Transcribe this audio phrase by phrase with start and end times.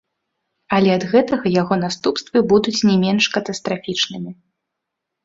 [0.77, 4.31] Але ад гэтага яго наступствы будуць не менш катастрафічнымі.